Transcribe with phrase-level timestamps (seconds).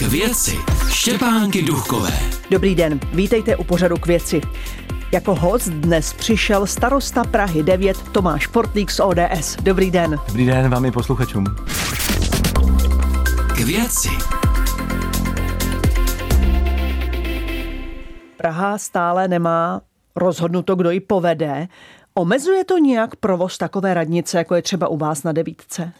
[0.00, 0.56] K věci
[0.88, 2.12] Štěpánky Duchové.
[2.50, 4.40] Dobrý den, vítejte u pořadu K věci.
[5.12, 9.56] Jako host dnes přišel starosta Prahy 9 Tomáš Portlík z ODS.
[9.62, 10.16] Dobrý den.
[10.26, 11.44] Dobrý den vám i posluchačům.
[13.56, 14.08] K věci
[18.36, 19.80] Praha stále nemá
[20.16, 21.68] rozhodnuto, kdo ji povede.
[22.14, 25.92] Omezuje to nějak provoz takové radnice, jako je třeba u vás na devítce?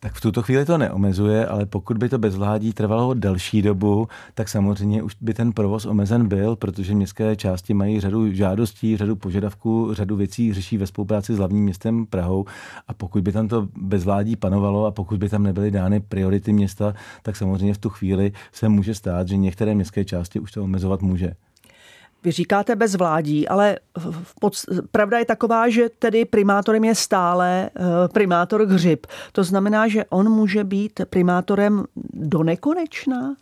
[0.00, 4.48] Tak v tuto chvíli to neomezuje, ale pokud by to bezvládí trvalo delší dobu, tak
[4.48, 9.94] samozřejmě už by ten provoz omezen byl, protože městské části mají řadu žádostí, řadu požadavků,
[9.94, 12.44] řadu věcí řeší ve spolupráci s hlavním městem Prahou
[12.88, 16.94] a pokud by tam to bezvládí panovalo a pokud by tam nebyly dány priority města,
[17.22, 21.02] tak samozřejmě v tu chvíli se může stát, že některé městské části už to omezovat
[21.02, 21.34] může.
[22.24, 23.78] Vy říkáte bez vládí, ale
[24.40, 24.52] pod,
[24.90, 29.06] pravda je taková, že tedy primátorem je stále eh, primátor Hřib.
[29.32, 33.34] To znamená, že on může být primátorem do nekonečna?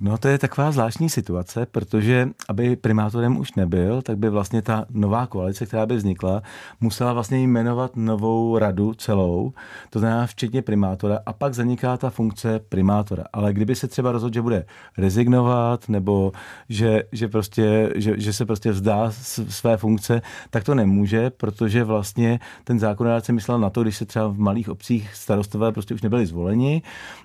[0.00, 4.84] No to je taková zvláštní situace, protože aby primátorem už nebyl, tak by vlastně ta
[4.90, 6.42] nová koalice, která by vznikla,
[6.80, 9.52] musela vlastně jmenovat novou radu celou,
[9.90, 13.24] to znamená včetně primátora a pak zaniká ta funkce primátora.
[13.32, 14.66] Ale kdyby se třeba rozhodl, že bude
[14.98, 16.32] rezignovat nebo
[16.68, 19.10] že, že, prostě, že, že se prostě vzdá
[19.48, 24.28] své funkce, tak to nemůže, protože vlastně ten zákonodárce myslel na to, když se třeba
[24.28, 26.82] v malých obcích starostové prostě už nebyli zvoleni.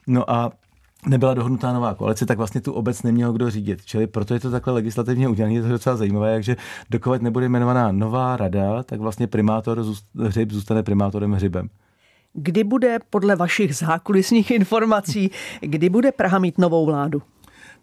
[0.07, 0.51] No a
[1.07, 3.85] nebyla dohodnutá nová koalice, tak vlastně tu obec neměl kdo řídit.
[3.85, 6.55] Čili proto je to takhle legislativně udělané, je to docela zajímavé, takže
[6.89, 9.85] dokud nebude jmenovaná nová rada, tak vlastně primátor
[10.15, 11.69] Hřib zůstane primátorem Hřibem.
[12.33, 17.21] Kdy bude podle vašich zákulisních informací, kdy bude Praha mít novou vládu?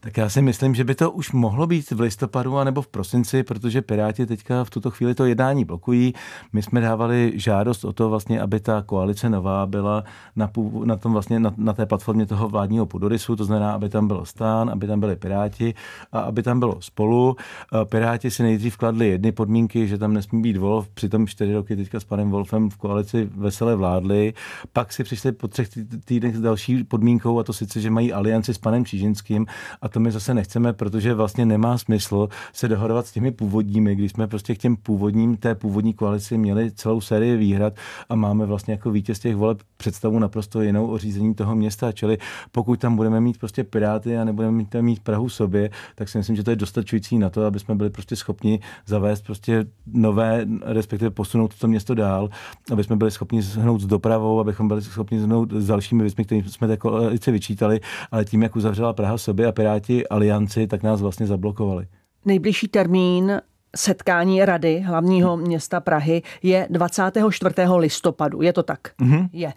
[0.00, 3.42] Tak já si myslím, že by to už mohlo být v listopadu nebo v prosinci,
[3.42, 6.14] protože Piráti teďka v tuto chvíli to jednání blokují.
[6.52, 10.04] My jsme dávali žádost o to vlastně, aby ta koalice nová byla
[10.36, 10.50] na,
[10.84, 14.24] na, tom vlastně, na, na té platformě toho vládního půdorysu, to znamená, aby tam bylo
[14.24, 15.74] stán, aby tam byli Piráti
[16.12, 17.36] a aby tam bylo spolu.
[17.84, 22.00] Piráti si nejdřív kladli jedny podmínky, že tam nesmí být Wolf, přitom čtyři roky teďka
[22.00, 24.34] s panem Wolfem v koalici vesele vládli.
[24.72, 25.68] Pak si přišli po třech
[26.04, 29.46] týdnech s další podmínkou, a to sice, že mají alianci s panem Čížinským
[29.82, 34.12] a to my zase nechceme, protože vlastně nemá smysl se dohodovat s těmi původními, když
[34.12, 37.72] jsme prostě k těm původním, té původní koalici měli celou sérii výhrad
[38.08, 41.92] a máme vlastně jako vítěz těch voleb představu naprosto jinou o řízení toho města.
[41.92, 42.18] Čili
[42.52, 46.18] pokud tam budeme mít prostě Piráty a nebudeme mít, tam mít Prahu sobě, tak si
[46.18, 50.46] myslím, že to je dostačující na to, aby jsme byli prostě schopni zavést prostě nové,
[50.64, 52.28] respektive posunout to město dál,
[52.72, 56.40] aby jsme byli schopni zhnout s dopravou, abychom byli schopni zhnout s dalšími věcmi, které
[56.46, 60.82] jsme té koalici vyčítali, ale tím, jak uzavřela Praha sobě a Piráti proti alianci, tak
[60.82, 61.86] nás vlastně zablokovali.
[62.24, 63.40] Nejbližší termín
[63.76, 67.54] setkání rady hlavního města Prahy je 24.
[67.76, 68.42] listopadu.
[68.42, 68.80] Je to tak?
[69.00, 69.28] Mm-hmm.
[69.32, 69.52] Je.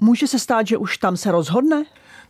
[0.00, 1.84] Může se stát, že už tam se rozhodne?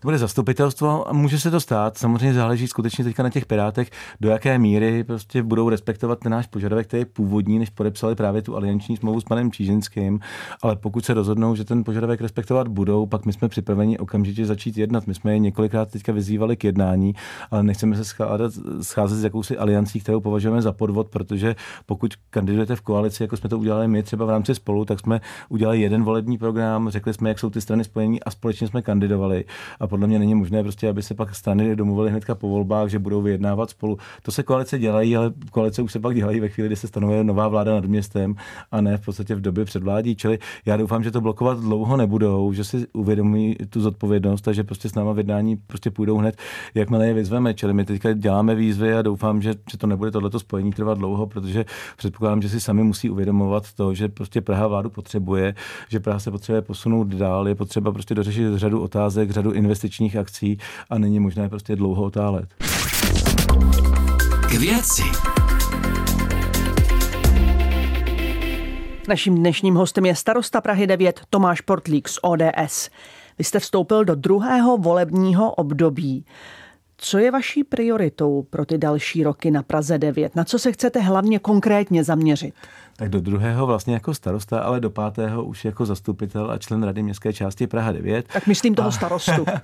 [0.05, 1.99] To bude zastupitelstvo a může se to stát.
[1.99, 6.47] Samozřejmě záleží skutečně teďka na těch pirátech, do jaké míry prostě budou respektovat ten náš
[6.47, 10.21] požadavek, který je původní, než podepsali právě tu alianční smlouvu s panem Číženským.
[10.63, 14.79] Ale pokud se rozhodnou, že ten požadavek respektovat budou, pak my jsme připraveni okamžitě začít
[14.79, 15.07] jednat.
[15.07, 17.15] My jsme je několikrát teďka vyzývali k jednání,
[17.51, 22.77] ale nechceme se schádat, scházet s jakousi aliancí, kterou považujeme za podvod, protože pokud kandidujete
[22.77, 26.05] v koalici, jako jsme to udělali my třeba v rámci spolu, tak jsme udělali jeden
[26.05, 29.45] volební program, řekli jsme, jak jsou ty strany spojení a společně jsme kandidovali.
[29.81, 32.99] A podle mě není možné, prostě, aby se pak strany domluvily hnedka po volbách, že
[32.99, 33.99] budou vyjednávat spolu.
[34.23, 37.25] To se koalice dělají, ale koalice už se pak dělají ve chvíli, kdy se stanovuje
[37.25, 38.35] nová vláda nad městem
[38.73, 40.17] a ne v podstatě v době předvládí.
[40.17, 44.65] Čili já doufám, že to blokovat dlouho nebudou, že si uvědomí tu zodpovědnost a že
[44.65, 46.37] prostě s náma v jednání prostě půjdou hned,
[46.75, 47.55] jakmile je vyzveme.
[47.55, 51.27] Čili my teďka děláme výzvy a doufám, že, že to nebude tohleto spojení trvat dlouho,
[51.27, 51.65] protože
[51.97, 55.55] předpokládám, že si sami musí uvědomovat to, že prostě Praha vládu potřebuje,
[55.89, 60.17] že Praha se potřebuje posunout dál, je potřeba prostě dořešit řadu otázek, řadu investic investičních
[60.17, 60.59] akcí
[60.91, 62.55] a není možné prostě dlouho otálet.
[64.49, 65.03] K věci.
[69.09, 72.91] Naším dnešním hostem je starosta Prahy 9 Tomáš Portlík z ODS.
[73.39, 76.25] Vy jste vstoupil do druhého volebního období.
[77.07, 80.37] Co je vaší prioritou pro ty další roky na Praze 9?
[80.37, 82.55] Na co se chcete hlavně konkrétně zaměřit?
[82.97, 87.03] Tak do druhého vlastně jako starosta, ale do pátého už jako zastupitel a člen Rady
[87.03, 88.29] městské části Praha 9.
[88.33, 89.45] Tak myslím toho starostu.
[89.49, 89.63] A,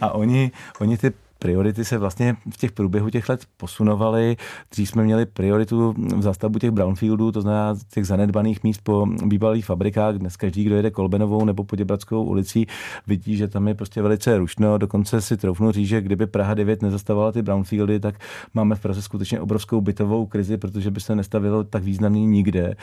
[0.06, 0.50] a oni,
[0.80, 1.12] oni ty
[1.42, 4.36] priority se vlastně v těch průběhu těch let posunovaly.
[4.70, 9.64] Dřív jsme měli prioritu v zástavbu těch brownfieldů, to znamená těch zanedbaných míst po bývalých
[9.64, 10.14] fabrikách.
[10.14, 12.66] Dnes každý, kdo jede Kolbenovou nebo Poděbradskou ulicí,
[13.06, 14.78] vidí, že tam je prostě velice rušno.
[14.78, 18.14] Dokonce si troufnu říct, že kdyby Praha 9 nezastavovala ty brownfieldy, tak
[18.54, 22.74] máme v Praze skutečně obrovskou bytovou krizi, protože by se nestavilo tak významný nikde.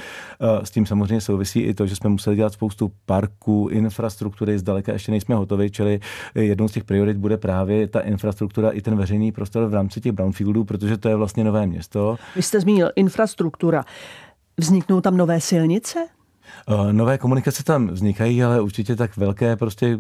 [0.64, 5.12] S tím samozřejmě souvisí i to, že jsme museli dělat spoustu parků, infrastruktury, zdaleka ještě
[5.12, 6.00] nejsme hotovi, čili
[6.36, 10.01] jednou z těch priorit bude právě ta infrastruktura infrastruktura i ten veřejný prostor v rámci
[10.01, 12.16] těch brownfieldů, protože to je vlastně nové město.
[12.36, 13.86] Vy jste zmínil infrastruktura.
[14.57, 16.07] Vzniknou tam nové silnice?
[16.68, 20.00] Eh, nové komunikace tam vznikají, ale určitě tak velké, prostě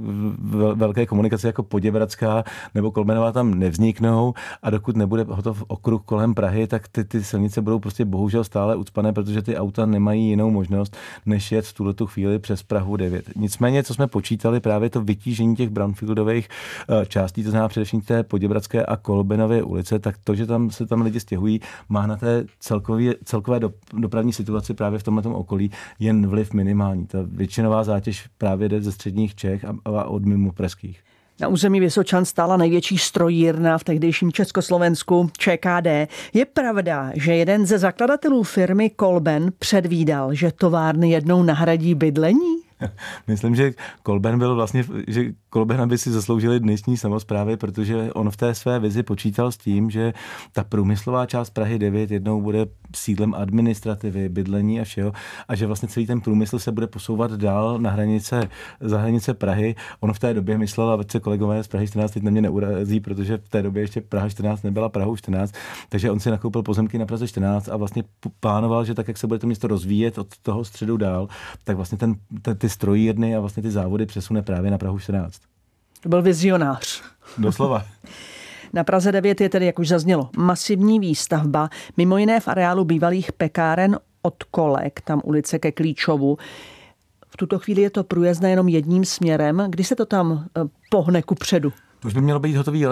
[0.75, 2.43] velké komunikace jako Poděbradská
[2.75, 7.61] nebo Kolmenová tam nevzniknou a dokud nebude hotov okruh kolem Prahy, tak ty, ty silnice
[7.61, 11.93] budou prostě bohužel stále ucpané, protože ty auta nemají jinou možnost, než jet v tuhle
[11.93, 13.25] tu chvíli přes Prahu 9.
[13.35, 16.49] Nicméně, co jsme počítali, právě to vytížení těch brownfieldových
[16.89, 20.85] eh, částí, to znamená především té Poděbradské a Kolbenové ulice, tak to, že tam se
[20.85, 21.59] tam lidi stěhují,
[21.89, 23.59] má na té celkově, celkové
[23.93, 27.07] dopravní situaci právě v tomto okolí jen vliv vliv minimální.
[27.07, 30.99] Ta většinová zátěž právě jde ze středních Čech a, od mimo preských.
[31.41, 35.87] Na území Vysočan stála největší strojírna v tehdejším Československu ČKD.
[36.33, 42.59] Je pravda, že jeden ze zakladatelů firmy Kolben předvídal, že továrny jednou nahradí bydlení?
[43.27, 48.37] Myslím, že Kolben byl vlastně, že Kolben by si zasloužili dnešní samozprávy, protože on v
[48.37, 50.13] té své vizi počítal s tím, že
[50.53, 52.65] ta průmyslová část Prahy 9 jednou bude
[52.95, 55.13] sídlem administrativy, bydlení a všeho
[55.47, 58.49] a že vlastně celý ten průmysl se bude posouvat dál na hranice,
[58.79, 59.75] za hranice Prahy.
[59.99, 62.99] On v té době myslel, a se kolegové z Prahy 14 teď na mě neurazí,
[62.99, 65.53] protože v té době ještě Praha 14 nebyla Prahou 14,
[65.89, 68.03] takže on si nakoupil pozemky na Praze 14 a vlastně
[68.39, 71.27] plánoval, že tak, jak se bude to město rozvíjet od toho středu dál,
[71.63, 75.41] tak vlastně ten, ten ty strojírny a vlastně ty závody přesune právě na Prahu 14.
[76.01, 77.01] To byl vizionář.
[77.37, 77.85] Doslova.
[78.73, 83.31] Na Praze 9 je tedy, jak už zaznělo, masivní výstavba, mimo jiné v areálu bývalých
[83.31, 86.37] pekáren od Kolek, tam ulice ke Klíčovu.
[87.27, 89.63] V tuto chvíli je to průjezdné jenom jedním směrem.
[89.69, 91.73] Kdy se to tam eh, pohne ku předu?
[92.05, 92.89] Už by mělo být hotový, eh,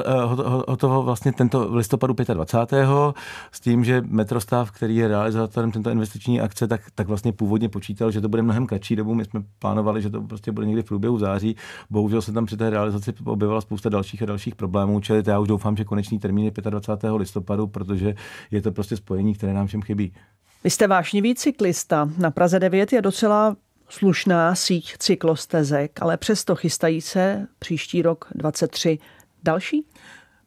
[0.68, 3.14] hotovo vlastně tento listopadu 25.
[3.52, 8.12] s tím, že Metrostav, který je realizátorem tento investiční akce, tak, tak vlastně původně počítal,
[8.12, 9.16] že to bude mnohem kratší dobu.
[9.16, 11.56] My jsme plánovali, že to prostě bude někdy v průběhu září.
[11.90, 15.48] Bohužel se tam při té realizaci objevila spousta dalších a dalších problémů, čili já už
[15.48, 17.18] doufám, že konečný termín je 25.
[17.18, 18.16] listopadu, protože
[18.52, 20.14] je to prostě spojení, které nám všem chybí.
[20.64, 22.10] Vy jste vášnivý cyklista.
[22.18, 23.56] Na Praze 9 je docela
[23.90, 29.00] slušná síť cyklostezek, ale přesto chystají se příští rok 23
[29.44, 29.86] další?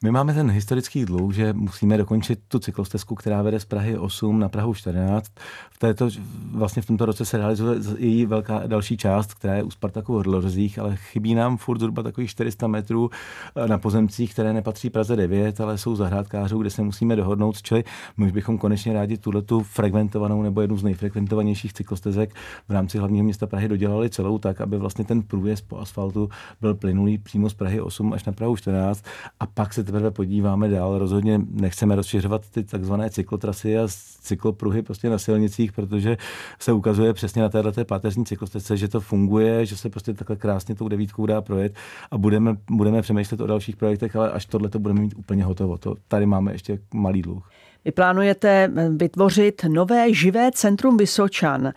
[0.05, 4.39] My máme ten historický dluh, že musíme dokončit tu cyklostezku, která vede z Prahy 8
[4.39, 5.33] na Prahu 14.
[5.71, 6.09] V této,
[6.53, 10.79] vlastně v tomto roce se realizuje její velká další část, která je u Spartaku Hrdlorzích,
[10.79, 13.11] ale chybí nám furt zhruba takových 400 metrů
[13.57, 17.63] eh, na pozemcích, které nepatří Praze 9, ale jsou zahrádkářů, kde se musíme dohodnout.
[17.63, 17.85] Čili
[18.17, 22.35] my bychom konečně rádi tuhle tu fragmentovanou nebo jednu z nejfrekventovanějších cyklostezek
[22.69, 26.29] v rámci hlavního města Prahy dodělali celou tak, aby vlastně ten průjezd po asfaltu
[26.61, 29.05] byl plynulý přímo z Prahy 8 až na Prahu 14
[29.41, 30.99] a pak se teprve podíváme dál.
[30.99, 33.89] Rozhodně nechceme rozšiřovat ty takzvané cyklotrasy a
[34.23, 36.17] cyklopruhy prostě na silnicích, protože
[36.59, 40.75] se ukazuje přesně na této páteřní cyklostezce, že to funguje, že se prostě takhle krásně
[40.75, 41.75] tou devítkou dá projet
[42.11, 45.79] a budeme, budeme přemýšlet o dalších projektech, ale až tohle to budeme mít úplně hotovo.
[45.79, 47.51] To, tady máme ještě malý dluh.
[47.85, 51.73] Vy plánujete vytvořit nové živé centrum Vysočan.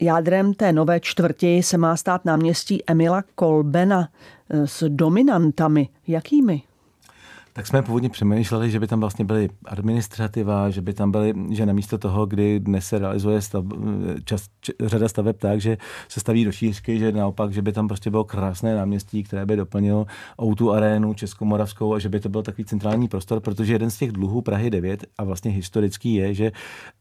[0.00, 4.08] Jádrem té nové čtvrti se má stát náměstí Emila Kolbena
[4.50, 5.88] s dominantami.
[6.06, 6.62] Jakými?
[7.56, 11.66] Tak jsme původně přemýšleli, že by tam vlastně byly administrativa, že by tam byly, že
[11.66, 13.64] namísto toho, kdy dnes se realizuje stav,
[14.24, 15.76] čas, č, řada staveb tak, že
[16.08, 19.56] se staví do šířky, že naopak, že by tam prostě bylo krásné náměstí, které by
[19.56, 20.06] doplnilo
[20.42, 24.12] Outu arénu Českomoravskou a že by to byl takový centrální prostor, protože jeden z těch
[24.12, 26.52] dluhů Prahy 9 a vlastně historický je, že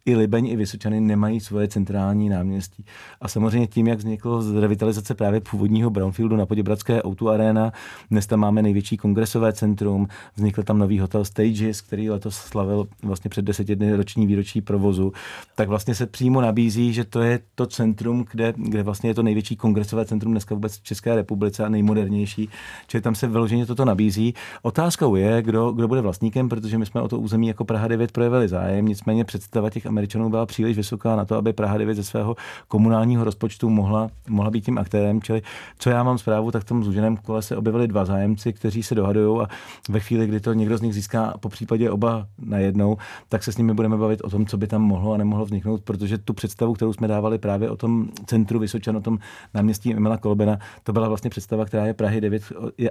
[0.06, 2.86] i Libeň, i Vysočany nemají svoje centrální náměstí.
[3.22, 7.72] A samozřejmě tím, jak vzniklo z revitalizace právě původního Brownfieldu na Poděbradské Outu Arena,
[8.12, 10.08] dnes tam máme největší kongresové centrum,
[10.44, 15.14] vznikl tam nový hotel Stages, který letos slavil vlastně před deseti dny roční výročí provozu,
[15.56, 19.24] tak vlastně se přímo nabízí, že to je to centrum, kde, kde vlastně je to
[19.24, 22.50] největší kongresové centrum dneska vůbec v České republice a nejmodernější,
[22.88, 24.34] čili tam se vyloženě toto nabízí.
[24.62, 28.12] Otázkou je, kdo, kdo bude vlastníkem, protože my jsme o to území jako Praha 9
[28.12, 32.04] projevili zájem, nicméně představa těch Američanů byla příliš vysoká na to, aby Praha 9 ze
[32.04, 32.36] svého
[32.68, 35.22] komunálního rozpočtu mohla, mohla být tím aktérem.
[35.22, 35.42] Čili
[35.80, 38.96] co já mám zprávu, tak v tom zúženém kole se objevili dva zájemci, kteří se
[38.96, 39.48] dohadují a
[39.90, 42.98] ve chvíli, kdy to někdo z nich získá po případě oba najednou,
[43.30, 45.82] tak se s nimi budeme bavit o tom, co by tam mohlo a nemohlo vzniknout,
[45.84, 49.20] protože tu představu, kterou jsme dávali právě o tom centru Vysočan, o tom
[49.54, 52.44] náměstí Emila Kolbena, to byla vlastně představa, která je Prahy 9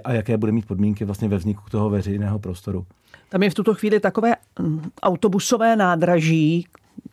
[0.03, 2.85] a jaké bude mít podmínky vlastně ve vzniku toho veřejného prostoru.
[3.29, 6.67] Tam je v tuto chvíli takové mm, autobusové nádraží,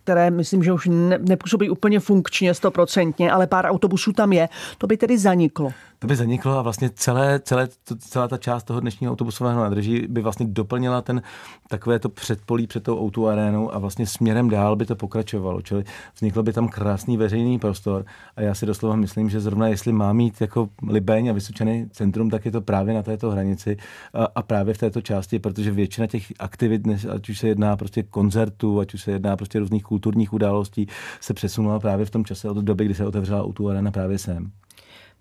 [0.04, 4.48] které myslím, že už ne, nepůsobí úplně funkčně stoprocentně, ale pár autobusů tam je.
[4.78, 5.70] To by tedy zaniklo.
[6.02, 10.06] To by zaniklo a vlastně celé, celé, to, celá ta část toho dnešního autobusového nádraží
[10.08, 11.22] by vlastně doplnila ten
[11.68, 15.62] takové to předpolí před tou auto arénou a vlastně směrem dál by to pokračovalo.
[15.62, 18.04] Čili vzniklo by tam krásný veřejný prostor
[18.36, 22.30] a já si doslova myslím, že zrovna jestli má mít jako Libeň a Vysočany centrum,
[22.30, 23.76] tak je to právě na této hranici
[24.14, 26.82] a, a právě v této části, protože většina těch aktivit,
[27.14, 30.86] ať už se jedná prostě koncertů, ať už se jedná prostě různých kulturních událostí,
[31.20, 34.50] se přesunula právě v tom čase od doby, kdy se otevřela auto arena právě sem.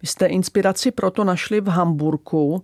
[0.02, 2.64] Vy jste inspiraci proto našli v Hamburku.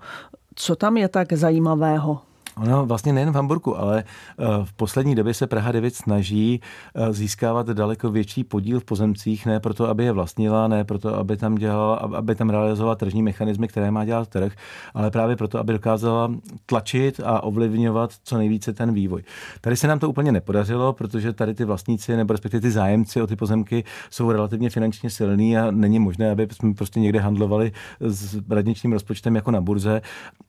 [0.55, 2.21] Co tam je tak zajímavého?
[2.57, 6.62] Ono vlastně nejen v Hamburgu, ale eh, v poslední době se Praha 9 snaží
[6.95, 11.38] eh, získávat daleko větší podíl v pozemcích, ne proto, aby je vlastnila, ne proto, aby
[11.38, 14.53] tam dělala, aby tam realizovala tržní mechanismy, které má dělat trh,
[14.93, 16.31] ale právě proto, aby dokázala
[16.65, 19.24] tlačit a ovlivňovat co nejvíce ten vývoj.
[19.62, 23.27] Tady se nám to úplně nepodařilo, protože tady ty vlastníci nebo respektive ty zájemci o
[23.27, 28.39] ty pozemky jsou relativně finančně silní a není možné, aby jsme prostě někde handlovali s
[28.50, 30.01] radničním rozpočtem jako na burze,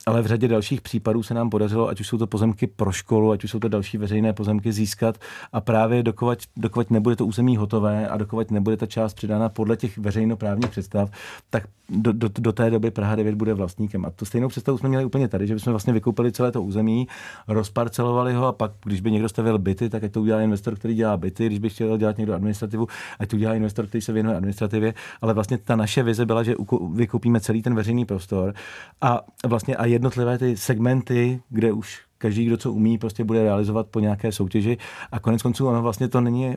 [0.06, 3.32] ale v řadě dalších případů se nám podařilo, ať už jsou to pozemky pro školu,
[3.32, 5.18] ať už jsou to další veřejné pozemky získat
[5.52, 9.76] a právě dokovat, dokovat nebude to území hotové a dokovat nebude ta část přidána podle
[9.76, 11.10] těch veřejnoprávních představ,
[11.50, 14.04] tak do, do, do té doby Praha 9 bude vlastníkem.
[14.04, 17.08] A to stejnou představu jsme měli úplně tady, že bychom vlastně vykoupili celé to území,
[17.48, 20.94] rozparcelovali ho a pak, když by někdo stavil byty, tak ať to udělá investor, který
[20.94, 22.86] dělá byty, když by chtěl dělat někdo administrativu,
[23.18, 26.54] ať to udělá investor, který se věnuje administrativě, ale vlastně ta naše vize byla, že
[26.92, 28.54] vykoupíme celý ten veřejný prostor
[29.00, 31.85] a vlastně a jednotlivé ty segmenty, kde už
[32.18, 34.78] každý, kdo co umí, prostě bude realizovat po nějaké soutěži.
[35.12, 36.56] A konec konců ono vlastně to není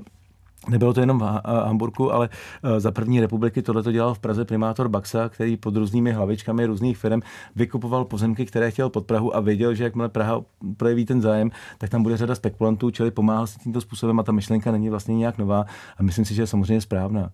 [0.70, 2.30] Nebylo to jenom v Hamburgu, ale
[2.64, 6.66] e, za první republiky tohle to dělal v Praze primátor Baxa, který pod různými hlavičkami
[6.66, 7.22] různých firm
[7.56, 10.42] vykupoval pozemky, které chtěl pod Prahu a věděl, že jakmile Praha
[10.78, 14.32] projeví ten zájem, tak tam bude řada spekulantů, čili pomáhal si tímto způsobem a ta
[14.32, 15.66] myšlenka není vlastně nějak nová
[15.98, 17.30] a myslím si, že je samozřejmě správná.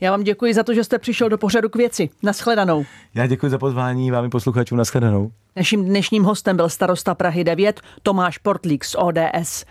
[0.00, 2.10] Já vám děkuji za to, že jste přišel do pořadu k věci.
[2.22, 2.84] Naschledanou.
[3.14, 4.78] Já děkuji za pozvání vám posluchačům.
[4.78, 5.32] Naschledanou.
[5.56, 9.64] Naším dnešním hostem byl starosta Prahy 9 Tomáš Portlík z ODS.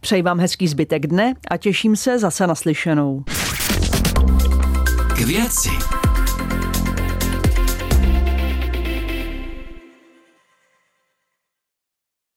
[0.00, 3.24] Přeji vám hezký zbytek dne a těším se zase naslyšenou.
[5.16, 6.03] K věci.